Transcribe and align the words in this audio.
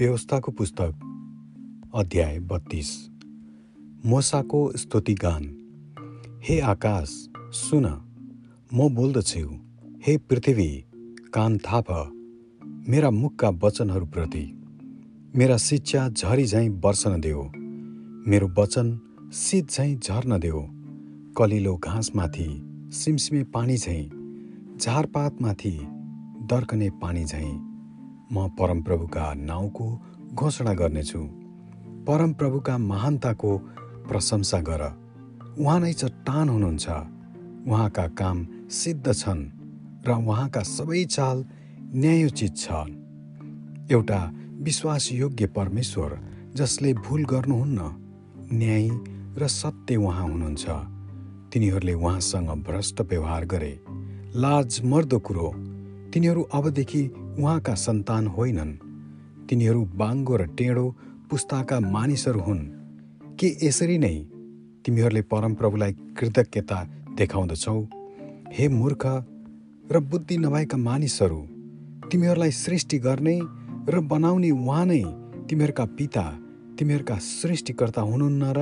व्यवस्थाको 0.00 0.52
पुस्तक 0.52 1.90
अध्याय 1.94 2.38
बत्तीस। 2.40 2.90
मोसाको 4.06 4.60
स्तुतिगान 4.76 5.44
हे 6.44 6.58
आकाश 6.66 7.08
सुन 7.54 7.86
म 8.70 8.88
बोल्दछु 8.94 9.44
हे 10.06 10.16
पृथ्वी 10.16 10.68
कान 11.34 11.58
थाप 11.58 11.92
मेरा 12.88 13.10
मुखका 13.10 13.48
वचनहरूप्रति। 13.64 14.44
मेरा 15.36 15.56
शिक्षा 15.58 16.08
झरी 16.08 16.46
झैँ 16.46 16.68
बर्सन 16.80 17.20
देऊ 17.20 17.44
मेरो 18.26 18.48
वचन 18.58 18.98
शीत 19.34 19.70
झैँ 19.70 19.94
झर्न 19.96 20.38
देऊ। 20.40 20.66
कलिलो 21.36 21.76
घाँसमाथि 21.76 22.50
सिमसिमे 22.94 23.44
पानी 23.54 23.76
झैँ 23.76 24.04
झारपातमाथि 24.78 25.78
दर्कने 26.50 26.90
पानी 27.02 27.24
झैँ। 27.24 27.69
म 28.32 28.48
परमप्रभुका 28.48 29.34
नाउँको 29.34 30.00
घोषणा 30.34 30.72
गर्नेछु। 30.72 31.18
परमप्रभुका 32.06 32.78
महानताको 32.78 33.58
प्रशंसा 34.08 34.60
गर। 34.60 34.82
उहाँ 35.58 35.80
नै 35.80 35.92
चट्टान 35.92 36.48
हुनुहुन्छ। 36.48 36.88
उहाँका 37.68 38.08
काम 38.08 38.46
सिद्ध 38.70 39.12
छन् 39.12 39.50
र 40.06 40.10
उहाँका 40.10 40.60
सबै 40.60 41.04
चाल 41.04 41.44
न्यायोचित 41.94 42.56
छन्। 42.56 42.96
एउटा 43.92 44.32
विश्वासयोग्य 44.60 45.46
परमेश्वर 45.46 46.18
जसले 46.54 46.94
भुल 46.94 47.24
गर्नुहुन्न 47.24 47.80
न्याय 48.52 48.88
र 49.38 49.46
सत्य 49.46 49.96
उहाँ 49.96 50.22
हुनुहुन्छ। 50.22 50.64
तिनीहरूले 51.52 51.94
उहाँसँग 51.94 52.48
भ्रष्ट 52.48 53.00
व्यवहार 53.00 53.44
गरे। 53.44 53.80
लाज 54.36 54.80
मर्दो 54.84 55.18
कुरो। 55.18 55.52
तिनीहरू 56.12 56.42
अबदेखि 56.42 57.02
उहाँका 57.38 57.74
सन्तान 57.74 58.26
होइनन्। 58.26 58.72
तिनीहरू 59.46 59.84
बाङ्गो 59.84 60.36
र 60.36 60.46
टेढो 60.46 60.96
पुस्ताका 61.30 61.80
मानिसहरू 61.80 62.40
हुन्। 62.40 62.58
के 63.40 63.66
यसरी 63.66 63.98
नै 63.98 64.14
तिमीहरूले 64.84 65.22
परमप्रभुलाई 65.22 65.92
कृतज्ञता 65.92 66.78
देखाउँदछौ? 67.14 67.86
हे 68.52 68.68
मूर्ख 68.68 69.06
र 69.92 70.00
बुद्धि 70.00 70.36
नभएका 70.38 70.76
मानिसहरू 70.76 71.40
तिमीहरूलाई 72.10 72.50
सृष्टि 72.50 72.98
गर्ने 72.98 73.40
र 73.88 74.00
बनाउने 74.00 74.50
उहाँ 74.50 74.86
नै 74.86 75.02
तिमीहरूका 75.48 75.84
पिता 75.84 76.24
तिमीहरूका 76.78 77.16
सृष्टिकर्ता 77.18 78.02
हुनुहुन्न 78.02 78.52
र 78.56 78.60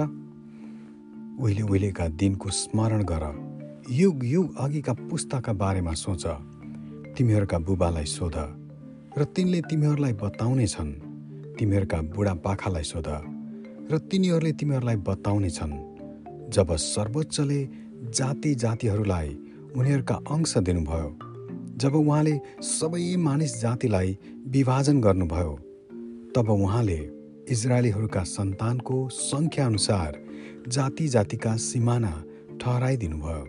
उहिले 1.43 1.63
उहिलेका 1.63 2.09
दिनको 2.09 2.51
स्मरण 2.51 3.03
गर। 3.03 3.25
युग 3.91 4.25
युग 4.25 4.57
अघिका 4.57 4.93
पुस्ताका 4.93 5.53
बारेमा 5.53 5.93
सोच। 5.93 6.27
तिमीहरूका 7.19 7.59
बुबालाई 7.59 8.05
सोध 8.07 8.37
र 9.19 9.25
तिनले 9.27 9.61
तिमीहरूलाई 9.67 10.13
बताउने 10.23 10.67
छन्। 10.67 10.91
तिमीहरूका 11.59 11.99
बुढापाखालाई 12.15 12.83
सोध 12.83 13.09
र 13.91 13.99
तिनीहरूले 14.07 14.53
तिमीहरूलाई 14.55 14.97
बताउने 15.03 15.51
छन्। 15.51 15.73
जब 16.55 16.69
सर्वोच्चले 16.79 17.61
जाति 18.15 18.55
जातिहरूलाई 18.55 19.29
उनीहरूका 19.75 20.17
अंश 20.31 20.53
दिनुभयो 20.63 21.09
जब 21.77 21.95
उहाँले 21.95 22.35
सबै 22.63 23.17
मानिस 23.19 23.53
जातिलाई 23.61 24.17
विभाजन 24.49 25.01
गर्नुभयो 25.01 25.53
तब 26.35 26.51
उहाँले 26.51 27.01
इजरायलीहरूका 27.51 28.23
सन्तानको 28.29 28.97
सङ्ख्याअनुसार 29.11 30.13
जाति 30.69 31.09
जातिका 31.09 31.57
सिमाना 31.67 32.13
ठहराइदिनुभयो। 32.63 33.43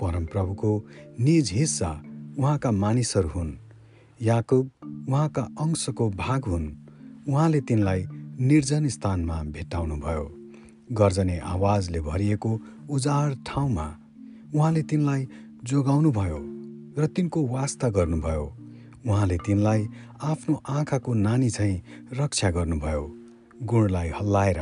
परमप्रभुको 0.00 0.72
निज 1.20 1.52
हिस्सा 1.52 1.92
उहाँका 2.38 2.70
मानिसहरू 2.70 3.28
हुन्। 3.28 3.52
याकुब 4.22 4.70
उहाँका 5.08 5.42
अंशको 5.42 6.10
भाग 6.10 6.44
हुन्। 6.44 6.66
उहाँले 7.28 7.60
तिनलाई 7.60 8.06
निर्जन 8.40 8.88
स्थानमा 8.88 9.42
भेट्टाउनुभयो। 9.54 10.24
गर्जने 10.92 11.38
आवाजले 11.38 12.00
भरिएको 12.00 12.60
उजाड 12.90 13.36
ठाउँमा 13.46 13.86
उहाँले 14.54 14.82
तिनलाई 14.82 15.28
जोगाउनुभयो 15.64 16.40
र 16.98 17.06
तिनको 17.06 17.46
वास्ता 17.46 17.88
गर्नुभयो। 17.88 18.44
उहाँले 19.06 19.36
तिनलाई 19.36 19.86
आफ्नो 20.22 20.62
आँखाको 20.68 21.14
नानी 21.14 21.50
झैँ 21.50 21.82
रक्षा 22.12 22.50
गर्नुभयो। 22.50 23.02
गुणलाई 23.62 24.08
हल्लाएर 24.08 24.60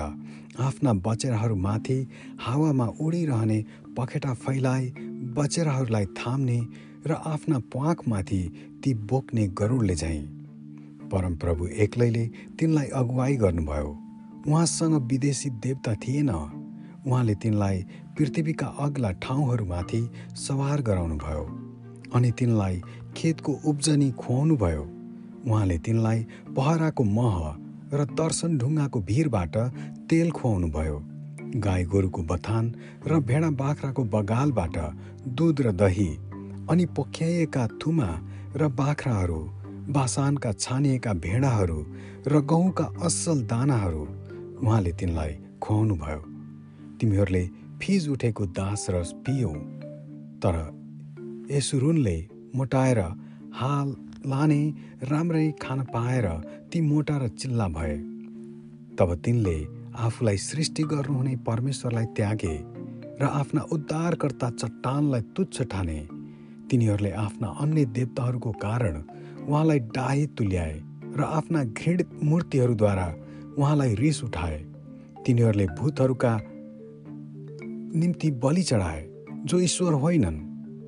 आफ्ना 0.61 0.93
बचेराहरूमाथि 0.93 1.99
हावामा 2.41 2.87
उडिरहने 3.01 3.59
पखेटा 3.97 4.35
फैलाए 4.35 4.85
बचेराहरूलाई 5.37 6.07
थाम्ने 6.07 6.59
र 7.07 7.13
आफ्ना 7.27 7.59
प्वाखमाथि 7.73 8.43
ती 8.85 8.95
बोक्ने 8.95 9.47
गरुडले 9.59 9.95
झैँ। 9.95 10.21
परमप्रभु 11.13 11.67
एक्लैले 11.85 12.25
तिनलाई 12.59 12.87
अगुवाई 12.95 13.37
गर्नुभयो। 13.37 13.91
उहाँसँग 14.49 14.95
विदेशी 15.11 15.51
देवता 15.63 15.95
थिएन। 15.95 16.31
उहाँले 16.31 17.35
तिनलाई 17.35 17.85
पृथ्वीका 18.17 18.67
अग्ला 18.79 19.11
ठाउँहरूमाथि 19.23 20.03
सवार 20.37 20.83
गराउनुभयो 20.83 21.45
अनि 22.15 22.31
तिनलाई 22.31 22.81
खेतको 23.17 23.53
उब्जनी 23.65 24.11
खुवाउनुभयो। 24.13 24.83
उहाँले 25.47 25.79
तिनलाई 25.79 26.27
पहराको 26.57 27.05
मह 27.05 27.39
र 27.93 28.05
दर्शन 28.15 28.59
ढुङ्गाको 28.59 29.01
भिरबाट 29.03 29.57
तेल 30.09 30.31
खुवाउनुभयो। 30.31 30.99
गाई 31.57 31.85
गोरुको 31.85 32.23
बथान 32.23 32.75
र 33.07 33.21
भेडा 33.21 33.51
बाख्राको 33.53 34.05
बगालबाट 34.05 34.77
दुध 35.29 35.61
र 35.61 35.73
दही 35.73 36.09
अनि 36.73 36.85
पोख्याइएका 36.97 37.67
थुमा 37.81 38.09
र 38.57 38.69
बाख्राहरू 38.79 39.41
बासानका 39.95 40.53
छानिएका 40.53 41.13
भेडाहरू 41.25 41.81
र 42.27 42.41
गहुँका 42.53 42.85
असल 43.05 43.43
दानाहरू 43.47 44.05
उहाँले 44.63 44.93
तिनलाई 44.93 45.33
खुवाउनु 45.63 45.95
भयो 45.95 46.23
तिमीहरूले 47.01 47.45
फिज 47.83 48.09
उठेको 48.09 48.47
दास 48.59 48.87
रस 48.91 49.11
पियौ। 49.27 49.53
तर 50.43 50.57
यसुरुनले 51.51 52.17
मोटाएर 52.57 53.01
हाल 53.55 53.89
लाने 54.27 54.63
राम्रै 55.11 55.51
खान 55.63 55.81
पाएर 55.93 56.27
ती 56.73 56.81
मोटा 56.81 57.17
र 57.19 57.29
चिल्ला 57.29 57.69
भए। 57.69 57.97
तब 58.97 59.15
तिनले 59.25 59.59
आफूलाई 59.99 60.37
सृष्टि 60.39 60.83
गर्नुहुने 60.83 61.37
परमेश्वरलाई 61.47 62.07
त्यागे 62.17 62.57
र 63.21 63.31
आफ्ना 63.33 63.63
उद्धारकर्ता 63.73 64.51
चट्टानलाई 64.51 65.23
तुच्छ 65.37 65.63
ठाने 65.63 66.01
तिनीहरूले 66.73 67.11
आफ्ना 67.11 67.49
अन्य 67.61 67.85
देवताहरूको 67.85 68.51
कारण 68.51 69.03
उहाँलाई 69.49 69.79
डाहे 69.79 70.27
तुल्याए 70.27 70.81
र 71.17 71.21
आफ्ना 71.21 71.65
घृणित 71.65 72.09
मूर्तिहरूद्वारा 72.25 73.09
उहाँलाई 73.59 73.95
रिस 73.95 74.23
उठाए। 74.25 74.59
तिनीहरूले 75.27 75.67
भूतहरूका 75.79 76.33
निम्ति 77.95 78.31
बलि 78.31 78.63
चढाए 78.63 79.03
जो 79.45 79.61
ईश्वर 79.61 79.93
होइनन्। 79.93 80.39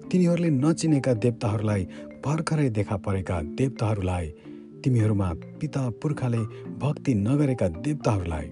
तिनीहरूले 0.09 0.51
नचिनेका 0.51 1.15
देवताहरूलाई 1.15 1.85
भर्खरै 2.25 2.69
देखा 2.71 2.97
परेका 2.97 3.41
देवताहरूलाई 3.43 4.27
तिमीहरूमा 4.85 5.33
पिता 5.61 5.91
पुर्खाले 5.91 6.43
भक्ति 6.81 7.15
नगरेका 7.15 7.69
देवताहरूलाई। 7.69 8.49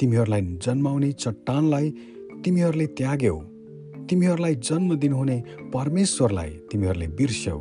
तिमीहरूलाई 0.00 0.42
जन्माउने 0.42 1.12
चट्टानलाई 1.12 1.90
तिमीहरूले 2.44 2.86
त्याग्यौ। 2.86 3.51
तिमीहरूलाई 4.12 4.54
जन्म 4.60 4.94
दिनुहुने 5.00 5.36
परमेश्वरलाई 5.72 6.50
तिमीहरूले 6.68 7.06
बिर्स्यौ। 7.16 7.58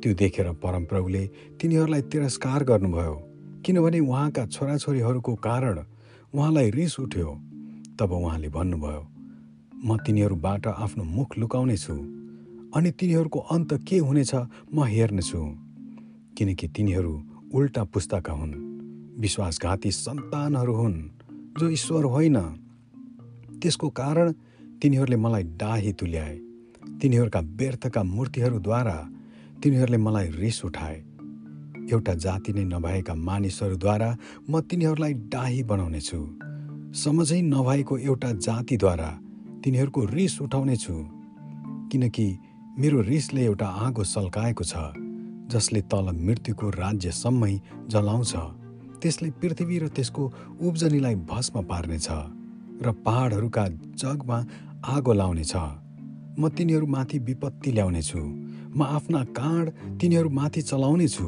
त्यो 0.00 0.12
देखेर 0.16 0.48
परमप्रभुले 0.56 1.24
तिनीहरूलाई 1.60 2.02
तिरस्कार 2.08 2.64
गर्नुभयो 2.64 3.14
किनभने 3.60 4.00
उहाँका 4.00 4.46
छोराछोरीहरूको 4.46 5.34
कारण 5.36 5.76
उहाँलाई 6.32 6.70
रिस 6.70 6.94
उठ्यो। 7.00 7.28
तब 8.00 8.10
उहाँले 8.12 8.48
भन्नुभयो 8.48 9.02
म 9.84 9.96
तिनीहरूबाट 10.00 10.66
आफ्नो 10.66 11.04
मुख 11.04 11.38
लुकाउने 11.38 11.76
छु 11.76 11.94
अनि 12.72 12.90
तिनीहरूको 12.96 13.38
अन्त 13.52 13.70
के 13.84 13.98
हुनेछ 14.00 14.32
म 14.72 14.84
हेर्नेछु। 14.88 15.40
किनकि 16.36 16.66
तिनीहरू 16.68 17.14
उल्टा 17.52 17.84
पुस्ताका 17.84 18.32
हुन् 18.32 18.54
विश्वासघाती 19.20 19.90
सन्तानहरू 19.92 20.74
हुन् 20.74 20.98
जो 21.60 21.68
ईश्वर 21.68 22.04
होइन। 22.04 22.38
त्यसको 23.60 23.88
कारण 24.00 24.32
तिनीहरूले 24.82 25.16
मलाई 25.16 25.42
डाही 25.42 25.92
तुल्याए। 25.92 26.36
तिनीहरूका 27.00 27.40
व्यर्थका 27.40 28.02
मूर्तिहरूद्वारा 28.02 28.96
तिनीहरूले 29.62 29.96
मलाई 29.96 30.28
रिस 30.28 30.64
उठाए। 30.64 30.96
एउटा 31.92 32.14
जाति 32.14 32.52
नै 32.52 32.64
नभएका 32.64 33.14
मानिसहरूद्वारा 33.14 34.16
म 34.50 34.60
तिनीहरूलाई 34.60 35.12
डाही 35.12 35.62
बनाउनेछु। 35.62 36.20
समझै 36.94 37.40
नभएको 37.42 37.98
एउटा 37.98 38.32
जातिद्वारा 38.32 39.10
तिनीहरूको 39.64 40.04
रिस 40.04 40.40
उठाउनेछु। 40.42 40.96
किनकि 41.92 42.26
मेरो 42.78 43.00
रिसले 43.00 43.44
एउटा 43.44 43.66
आगो 43.66 44.04
सल्काएको 44.04 44.64
छ 44.64 44.74
जसले 45.52 45.80
तल 45.82 46.06
मृत्युको 46.16 46.70
राज्यसम्मै 46.70 47.54
जलाउँछ। 47.86 48.32
त्यसले 49.02 49.30
पृथ्वी 49.30 49.78
र 49.78 49.88
त्यसको 49.88 50.22
उब्जनीलाई 50.60 51.14
भस्म 51.14 51.62
पार्नेछ 51.62 52.08
र 52.82 52.92
पहाडहरूका 53.04 53.64
जगमा 54.00 54.38
आगो 54.80 55.12
लाउनेछ 55.12 55.54
म 56.38 56.48
तिनीहरूमाथि 56.48 57.18
विपत्ति 57.18 57.70
ल्याउनेछु 57.72 58.20
म 58.76 58.82
आफ्ना 58.82 59.22
काँड 59.36 59.70
तिनीहरूमाथि 60.00 60.62
चलाउनेछु 60.62 61.26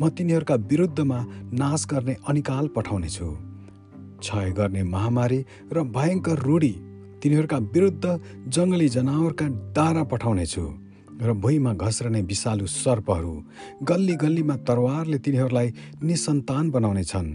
म 0.00 0.08
तिनीहरूका 0.08 0.54
विरुद्धमा 0.70 1.18
नाश 1.52 1.86
गर्ने 1.90 2.14
अनिकाल 2.28 2.68
पठाउनेछु 2.76 3.28
क्षय 4.20 4.50
गर्ने 4.58 4.82
महामारी 4.84 5.40
र 5.72 5.82
भयङ्कर 5.96 6.38
रूढी 6.38 6.72
तिनीहरूका 7.22 7.58
विरुद्ध 7.74 8.04
जङ्गली 8.48 8.88
जनावरका 8.88 9.48
दारा 9.74 10.04
पठाउनेछु 10.04 10.64
र 11.22 11.32
भुइँमा 11.42 11.72
घस्रने 11.74 12.22
विषालु 12.22 12.66
सर्पहरू 12.76 13.34
गल्ली 13.82 14.16
गल्लीमा 14.16 14.56
तरवारले 14.68 15.18
तिनीहरूलाई 15.18 15.74
निसन्तान 16.02 16.70
बनाउनेछन् 16.70 17.30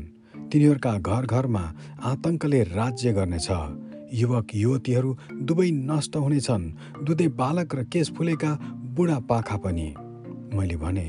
तिनीहरूका 0.51 0.97
घर 0.99 1.25
घरमा 1.27 1.63
आतङ्कले 2.03 2.63
राज्य 2.71 3.13
गर्नेछ। 3.13 3.49
युवक 4.13 4.47
युवतीहरू 4.55 5.17
दुवै 5.41 5.69
नष्ट 5.71 6.15
हुनेछन्। 6.15 6.71
दुधे 7.03 7.27
बालक 7.27 7.75
र 7.75 7.83
केस 7.83 8.11
फुलेका 8.11 8.51
बुढा 8.95 9.19
पाखा 9.19 9.57
पनि। 9.57 9.93
मैले 10.53 10.75
भने 10.75 11.07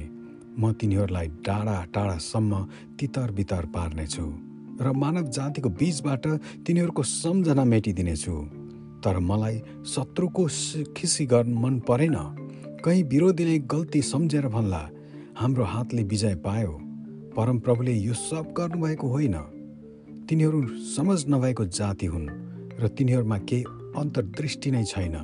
म 0.59 0.73
तिनीहरूलाई 0.73 1.29
टाढा 1.47 1.77
टाढासम्म 1.95 2.53
तितर 3.01 3.31
बितर 3.31 3.65
पार्नेछु 3.67 4.27
र 4.81 4.93
मानव 4.93 5.27
जातिको 5.31 5.69
बीचबाट 5.71 6.27
तिनीहरूको 6.67 7.03
सम्झना 7.03 7.65
मेटिदिनेछु। 7.65 8.35
तर 9.05 9.19
मलाई 9.19 9.57
शत्रुको 9.87 10.45
खिसी 10.97 11.27
गर्न 11.27 11.55
मन 11.55 11.79
परेन। 11.81 12.17
कहीँ 12.85 13.03
विरोधीले 13.03 13.59
गल्ती 13.59 14.03
सम्झेर 14.03 14.47
भन्ला 14.49 14.83
हाम्रो 15.37 15.65
हातले 15.65 16.03
विजय 16.03 16.35
पायो। 16.35 16.73
परमप्रभुले 17.37 17.93
यो 17.93 18.15
सब 18.15 18.55
गर्नुभएको 18.59 19.09
होइन। 19.09 19.37
तिनीहरू 20.29 20.61
समझ 20.97 21.19
नभएको 21.29 21.65
जाति 21.65 22.07
हुन्। 22.07 22.52
र 22.81 22.89
तिनीहरूमा 22.89 23.39
केही 23.39 23.65
अन्तर्दृष्टि 23.97 24.71
नै 24.71 24.85
छैन। 24.85 25.17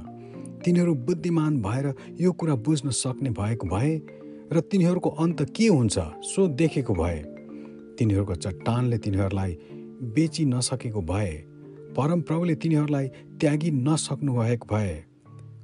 तिनीहरू 0.64 0.94
बुद्धिमान 0.94 1.60
भएर 1.62 1.94
यो 2.20 2.32
कुरा 2.32 2.54
बुझ्न 2.54 2.90
सक्ने 2.90 3.30
भएको 3.30 3.66
भए 3.66 4.00
र 4.52 4.60
तिनीहरूको 4.60 5.10
अन्त 5.10 5.42
के 5.56 5.66
हुन्छ 5.66 5.98
सो 6.22 6.46
देखेको 6.48 6.94
भए। 6.94 7.18
तिनीहरूको 7.98 8.34
चट्टानले 8.34 8.98
तिनीहरूलाई 8.98 9.58
बेची 10.14 10.44
नसकेको 10.44 11.02
भए 11.02 11.30
परमप्रभुले 11.96 12.54
तिनीहरूलाई 12.54 13.08
त्यागी 13.40 13.70
नसक्नु 13.70 14.32
भएको 14.34 14.66
भए। 14.74 15.04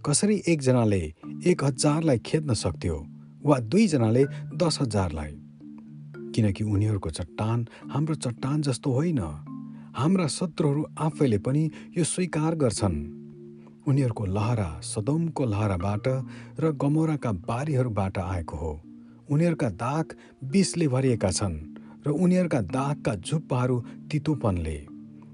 कसरी 0.06 0.42
एकजनाले 0.48 1.02
एक 1.46 1.64
हजारलाई 1.64 2.18
खेद्न 2.18 2.54
सक्थ्यो 2.54 2.96
वा 3.44 3.58
दुईजनाले 3.58 4.24
दस 4.54 4.78
हजारलाई? 4.80 5.32
किनकि 6.34 6.64
उनीहरूको 6.64 7.10
चट्टान 7.10 7.68
हाम्रो 7.90 8.14
चट्टान 8.14 8.62
जस्तो 8.62 8.92
होइन। 8.92 9.20
हाम्रा 9.96 10.26
शत्रुहरू 10.26 10.84
आफैले 10.98 11.38
पनि 11.38 11.70
यो 11.98 12.04
स्वीकार 12.04 12.54
गर्छन्। 12.54 12.96
उनीहरूको 13.88 14.24
लहरा 14.26 14.80
सदोमको 14.80 15.44
लहराबाट 15.44 16.08
र 16.60 16.72
गमोराका 16.72 17.32
बारीहरूबाट 17.32 18.18
आएको 18.18 18.56
हो। 18.56 18.72
उनीहरूका 19.30 19.68
दाग 19.68 20.14
विषले 20.50 20.88
भरिएका 20.88 21.30
छन् 21.30 21.56
र 22.06 22.10
उनीहरूका 22.10 22.60
दागका 22.60 23.14
झुप्पाहरू 23.14 23.80
तितोपनले। 24.10 24.76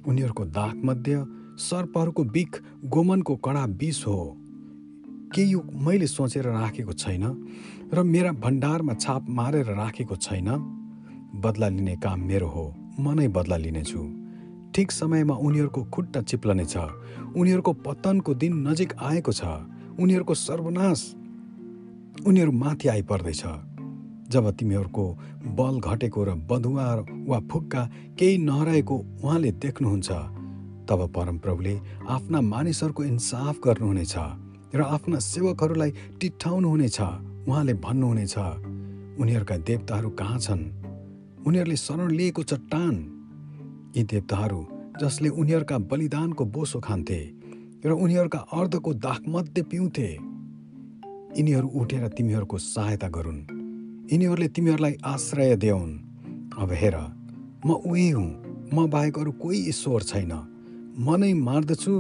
उनीहरूको 0.07 0.45
दागमध्ये 0.45 1.17
सर्पहरूको 1.57 2.25
बिख 2.25 2.63
गोमनको 2.85 3.37
कडा 3.37 3.65
विष 3.65 4.07
हो। 4.07 4.37
के 5.35 5.43
यो 5.43 5.63
मैले 5.63 6.07
सोचेर 6.07 6.45
राखेको 6.45 6.93
छैन 6.93 7.25
र 7.95 8.03
मेरा 8.03 8.33
भण्डारमा 8.33 8.95
छाप 8.95 9.27
मारेर 9.31 9.67
राखेको 9.73 10.17
छैन। 10.17 10.49
बदला 11.41 11.69
लिने 11.69 11.97
काम 11.97 12.21
मेरो 12.21 12.49
हो। 12.49 12.75
म 13.01 13.15
नै 13.17 13.29
बदला 13.29 13.57
लिनेछु। 13.57 14.20
ठिक 14.75 14.91
समयमा 14.91 15.35
उनीहरूको 15.35 15.85
खुट्टा 15.85 16.21
चिप्लनेछ। 16.23 16.77
उनीहरूको 17.37 17.73
पतनको 17.73 18.35
दिन 18.35 18.69
नजिक 18.69 18.95
आएको 19.03 19.33
छ। 19.33 19.45
उनीहरूको 20.01 20.35
सर्वनाश 20.35 21.15
उनीहरू 22.27 22.53
माथि 22.53 22.89
आइपर्दैछ। 22.89 23.43
जब 24.29 24.51
तिमीहरूको 24.51 25.05
बल 25.45 25.81
घटेको 25.81 26.25
र 26.25 26.31
बधुवा 26.31 26.95
वा 27.27 27.39
फुक्का 27.41 27.91
केही 28.19 28.39
नहराएको 28.39 28.97
उहाँले 29.25 29.51
देख्नुहुन्छ 29.53 30.11
तब 30.91 31.13
परमप्रभुले 31.17 31.81
आफ्ना 32.09 32.41
मानिसहरूको 32.41 33.05
इन्साफ 33.05 33.59
गर्नुहुनेछ 33.65 34.15
र 34.75 34.81
आफ्ना 34.83 35.19
सेवकहरूलाई 35.19 35.91
टिठाउनुहुनेछ 36.21 37.01
उहाँले 37.49 37.75
भन्नुहुनेछ 37.75 38.39
उनीहरूका 39.19 39.57
देवताहरू 39.57 40.11
कहाँ 40.11 40.39
छन्? 40.39 40.63
उनीहरूले 41.47 41.77
शरण 41.77 42.11
लिएको 42.11 42.43
चट्टान 42.43 42.95
यी 43.97 44.03
देवताहरू 44.03 44.61
जसले 45.01 45.29
उनीहरूका 45.29 45.79
बलिदानको 45.91 46.45
बोसो 46.45 46.81
खान्थे 46.81 47.21
र 47.87 47.91
उनीहरूका 47.91 48.39
अर्धको 48.39 48.93
दागमध्ये 48.95 49.63
पिउँथे। 49.63 50.09
यिनीहरू 51.39 51.69
उठेर 51.69 52.07
तिमीहरूको 52.09 52.59
सहायता 52.59 53.09
गरून्। 53.09 53.41
यिनीहरूले 54.13 54.49
तिमीहरूलाई 54.49 54.95
आश्रय 55.05 55.57
देऊन्। 55.57 55.93
अब 56.59 56.73
हेर 56.73 56.97
म 57.67 57.71
उही 57.71 58.11
हुँ। 58.11 58.31
म 58.75 58.87
बाहेक 58.91 59.19
अरू 59.19 59.33
कोही 59.33 59.59
ईश्वर 59.69 60.03
छैन। 60.03 60.33
म 60.99 61.17
नै 61.17 61.33
मार्दछु 61.35 61.95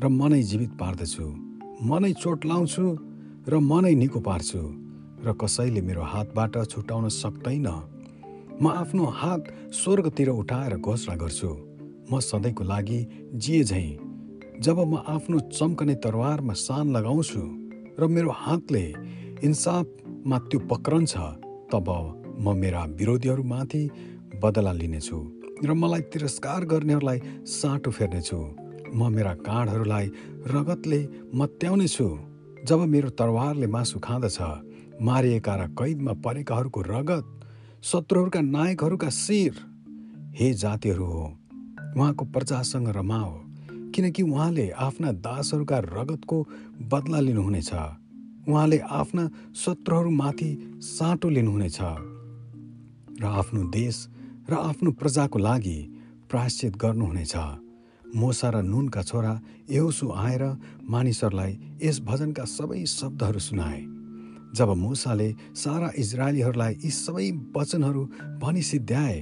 र 0.00 0.08
म 0.08 0.28
नै 0.28 0.42
जीवित 0.42 0.72
पार्दछु। 0.80 1.26
म 1.84 1.98
नै 1.98 2.12
चोट 2.12 2.46
लाउँछु 2.46 2.86
र 3.48 3.58
म 3.60 3.80
नै 3.80 3.94
निको 3.94 4.20
पार्छु। 4.20 4.62
र 5.24 5.32
कसैले 5.32 5.80
मेरो 5.80 6.02
हातबाट 6.02 6.54
छुटाउन 6.70 7.08
सक्दैन 7.08 7.68
म 8.62 8.68
आफ्नो 8.68 9.04
हात 9.14 9.44
स्वर्गतिर 9.72 10.28
उठाएर 10.28 10.76
घोषणा 10.76 11.14
गर्छु। 11.14 11.50
म 12.10 12.18
सधैँको 12.20 12.64
लागि 12.64 13.00
जिए 13.34 13.62
झैँ। 13.64 13.98
जब 14.60 14.78
म 14.82 15.02
आफ्नो 15.06 15.38
चम्कने 15.54 15.94
तरवारमा 16.04 16.52
सान 16.58 16.90
लगाउँछु 16.96 17.42
र 18.00 18.06
मेरो 18.06 18.30
हातले 18.34 18.82
इन्साफमा 19.46 20.38
त्यो 20.50 20.58
पक्रन्छ 20.70 21.14
तब 21.72 21.88
म 22.40 22.56
मेरा 22.58 22.82
विरोधीहरूमाथि 22.98 23.82
बदला 24.42 24.72
लिनेछु 24.72 25.18
र 25.64 25.74
मलाई 25.74 26.00
तिरस्कार 26.10 26.64
गर्नेहरूलाई 26.66 27.18
साटो 27.46 27.90
फेर्नेछु। 27.90 28.40
म 28.94 29.12
मेरा 29.14 29.32
काँडहरूलाई 29.46 30.06
रगतले 30.50 31.00
मत्याउनेछु। 31.34 32.08
जब 32.66 32.80
मेरो 32.90 33.10
तरवारले 33.18 33.66
मासु 33.66 33.98
खाँदछ 34.02 34.38
मारिएका 35.02 35.54
र 35.56 35.66
कैदमा 35.78 36.12
परेकाहरूको 36.24 36.80
रगत 36.82 37.37
शत्रुहरूका 37.82 38.40
नायकहरूका 38.40 39.08
शिर। 39.08 39.54
हे 40.34 40.52
जातिहरू 40.54 41.04
हो 41.04 41.24
उहाँको 41.96 42.24
प्रजासँग 42.24 42.88
रमाओ 42.88 43.30
किनकि 43.94 44.22
उहाँले 44.22 44.70
आफ्ना 44.70 45.12
दासहरूका 45.12 45.78
रगतको 45.78 46.38
बदला 46.82 47.20
लिनुहुनेछ। 47.20 47.70
उहाँले 48.48 48.78
आफ्ना 48.78 49.28
शत्रुहरूमाथि 49.56 50.50
साटो 50.82 51.28
लिनुहुनेछ। 51.28 51.78
र 53.20 53.24
आफ्नो 53.24 53.62
देश 53.70 54.08
र 54.50 54.54
आफ्नो 54.54 54.90
प्रजाको 54.92 55.38
लागि 55.38 55.78
प्रायश्चित 56.30 56.76
गर्नुहुनेछ। 56.76 57.34
मोसा 58.16 58.50
र 58.50 58.62
नुनका 58.62 59.02
छोरा 59.02 59.40
एउसु 59.70 60.10
आएर 60.12 60.42
मानिसहरूलाई 60.90 61.52
यस 61.82 62.00
भजनका 62.00 62.44
सबै 62.44 62.84
शब्दहरू 62.86 63.38
सुनाए। 63.38 63.97
जब 64.56 64.68
मुसाले 64.68 65.34
सारा 65.54 65.90
इजरायलीहरूलाई 65.98 66.74
यी 66.74 66.90
सबै 66.90 67.30
वचनहरू 67.56 68.04
भनी 68.40 68.62
सिद्ध्याए 68.62 69.20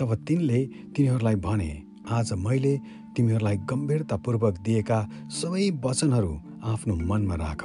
तब 0.00 0.14
तिनले 0.28 0.66
तिनीहरूलाई 0.66 1.36
भने 1.36 1.82
आज 2.10 2.32
मैले 2.32 2.80
तिमीहरूलाई 3.16 3.56
गम्भीरतापूर्वक 3.56 4.58
दिएका 4.58 5.08
सबै 5.30 5.70
वचनहरू 5.84 6.32
आफ्नो 6.64 6.94
मनमा 6.94 7.34
राख 7.34 7.62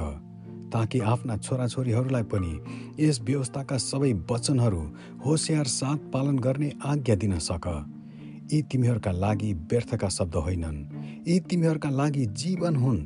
ताकि 0.73 0.99
आफ्ना 0.99 1.37
छोराछोरीहरूलाई 1.37 2.23
पनि 2.23 2.53
यस 2.99 3.21
व्यवस्थाका 3.21 3.77
सबै 3.77 4.13
वचनहरू 4.31 4.81
होसियार 5.25 5.65
साथ 5.65 5.97
पालन 5.97 6.39
गर्ने 6.39 6.71
आज्ञा 6.85 7.15
दिन 7.15 7.37
सक। 7.39 7.65
यी 8.53 8.61
तिमीहरूका 8.61 9.11
लागि 9.11 9.53
व्यर्थका 9.53 10.09
शब्द 10.09 10.35
होइनन्। 10.35 10.77
यी 11.27 11.39
तिमीहरूका 11.39 11.89
लागि 11.89 12.25
जीवन 12.25 12.75
हुन्। 12.75 12.99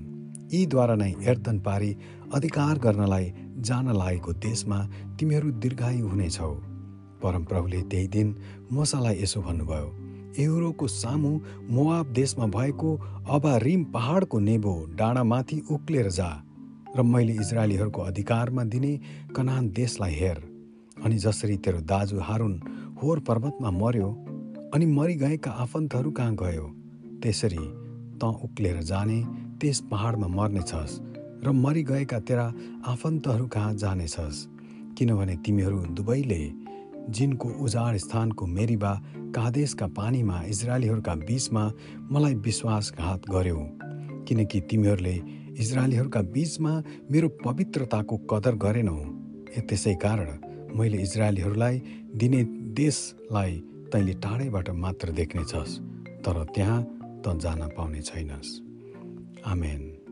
यीद्वारा 0.53 0.95
नै 0.95 1.13
एर्दन 1.23 1.59
पारी 1.59 1.97
अधिकार 2.33 2.77
गर्नलाई 2.77 3.33
जान 3.63 3.91
लागेको 3.93 4.33
देशमा 4.45 4.79
तिमीहरू 5.19 5.51
दीर्घायु 5.63 6.07
हुनेछौ। 6.07 6.53
परमप्रभुले 7.23 7.81
त्यही 7.91 8.07
दिन 8.15 8.35
मसालाई 8.73 9.21
यसो 9.21 9.41
भन्नुभयो 9.41 9.89
एउरोको 10.43 10.87
सामु 10.89 11.31
मोवाब 11.69 12.13
देशमा 12.13 12.45
भएको 12.55 12.89
अबा 13.35 13.57
रिम 13.63 13.83
पहाडको 13.93 14.39
नेबो 14.39 14.73
डाँडामाथि 14.99 15.61
उक्लेर 15.71 16.09
जा 16.11 16.29
र 16.97 17.01
मैले 17.03 17.33
इजरायलीहरूको 17.43 18.01
अधिकारमा 18.01 18.63
दिने 18.73 18.93
कनान 19.35 19.69
देशलाई 19.71 20.13
हेर। 20.15 20.39
अनि 21.05 21.17
जसरी 21.17 21.57
तेरो 21.57 21.79
दाजु 21.91 22.19
हारुन 22.19 22.59
होर 23.01 23.19
पर्वतमा 23.27 23.71
मर्यो 23.71 24.09
अनि 24.73 24.85
मरिगएका 24.97 25.51
आफन्तहरू 25.63 26.11
कहाँ 26.11 26.35
गयो 26.35 26.67
त्यसरी 27.23 27.65
त 28.19 28.23
उक्लेर 28.45 28.81
जाने 28.83 29.19
त्यस 29.61 29.79
पहाडमा 29.91 30.27
मर्नेछस्। 30.37 30.99
र 31.43 31.51
मरिगएका 31.51 32.19
तेरा 32.19 32.53
आफन्तहरू 32.87 33.47
कहाँ 33.47 33.73
जानेछस्? 33.73 34.47
किनभने 34.97 35.35
तिमीहरू 35.35 35.77
दुवैले 35.77 36.51
जिनको 37.09 37.49
उजाड 37.49 37.97
स्थानको 37.97 38.45
मेरीबा 38.47 39.01
कादेशका 39.35 39.87
पानीमा 39.87 40.43
इजरायलीहरूका 40.43 41.15
बीचमा 41.15 41.71
मलाई 42.11 42.33
विश्वासघात 42.33 43.21
गर्यो। 43.29 43.59
किनकि 44.27 44.59
तिमीहरूले 44.61 45.21
इजरायलीहरूका 45.59 46.21
बीचमा 46.21 46.83
मेरो 47.11 47.29
पवित्रताको 47.29 48.17
कदर 48.17 48.55
गरेनौ। 48.55 48.97
त्यसै 49.67 49.95
कारण 49.95 50.27
मैले 50.79 50.97
इजरायलीहरूलाई 50.97 51.81
दिने 52.15 52.43
देशलाई 52.73 53.63
तैँले 53.91 54.13
टाढैबाट 54.13 54.69
मात्र 54.69 55.11
देख्नेछस् 55.11 55.79
तर 56.25 56.43
त्यहाँ 56.55 56.83
त 57.25 57.39
जान 57.39 57.67
पाउने 57.77 58.01
छैनस्। 58.01 58.61
आमेन। 59.45 60.02